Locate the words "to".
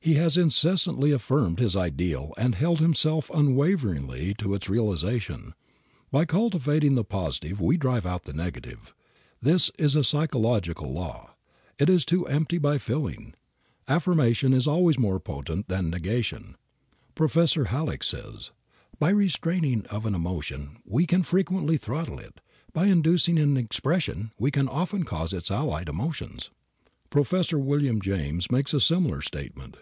4.38-4.54, 12.06-12.26